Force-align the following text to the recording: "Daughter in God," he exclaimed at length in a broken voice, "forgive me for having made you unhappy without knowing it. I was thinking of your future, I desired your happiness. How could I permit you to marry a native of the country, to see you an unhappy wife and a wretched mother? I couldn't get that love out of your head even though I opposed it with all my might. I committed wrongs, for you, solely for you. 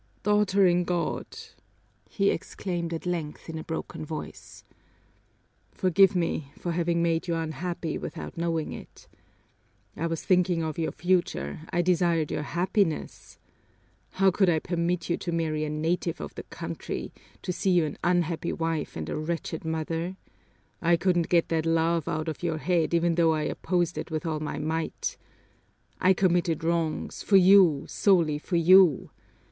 "Daughter 0.23 0.65
in 0.65 0.83
God," 0.83 1.27
he 2.09 2.31
exclaimed 2.31 2.91
at 2.91 3.05
length 3.05 3.47
in 3.47 3.59
a 3.59 3.63
broken 3.63 4.03
voice, 4.03 4.63
"forgive 5.73 6.15
me 6.15 6.51
for 6.57 6.71
having 6.71 7.03
made 7.03 7.27
you 7.27 7.35
unhappy 7.35 7.99
without 7.99 8.35
knowing 8.35 8.73
it. 8.73 9.07
I 9.95 10.07
was 10.07 10.23
thinking 10.23 10.63
of 10.63 10.79
your 10.79 10.91
future, 10.91 11.59
I 11.71 11.83
desired 11.83 12.31
your 12.31 12.41
happiness. 12.41 13.37
How 14.13 14.31
could 14.31 14.49
I 14.49 14.57
permit 14.57 15.07
you 15.07 15.17
to 15.17 15.31
marry 15.31 15.63
a 15.65 15.69
native 15.69 16.19
of 16.19 16.33
the 16.33 16.45
country, 16.49 17.13
to 17.43 17.53
see 17.53 17.69
you 17.69 17.85
an 17.85 17.99
unhappy 18.03 18.53
wife 18.53 18.95
and 18.95 19.07
a 19.07 19.15
wretched 19.15 19.63
mother? 19.63 20.17
I 20.81 20.97
couldn't 20.97 21.29
get 21.29 21.49
that 21.49 21.67
love 21.67 22.07
out 22.07 22.27
of 22.27 22.41
your 22.41 22.57
head 22.57 22.95
even 22.95 23.13
though 23.13 23.33
I 23.35 23.43
opposed 23.43 23.99
it 23.99 24.09
with 24.09 24.25
all 24.25 24.39
my 24.39 24.57
might. 24.57 25.15
I 25.99 26.13
committed 26.15 26.63
wrongs, 26.63 27.21
for 27.21 27.37
you, 27.37 27.85
solely 27.87 28.39
for 28.39 28.55
you. 28.55 29.11